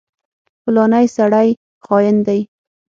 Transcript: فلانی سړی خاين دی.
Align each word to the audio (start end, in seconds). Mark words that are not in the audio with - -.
فلانی 0.63 1.05
سړی 1.17 1.49
خاين 1.85 2.17
دی. 2.27 2.39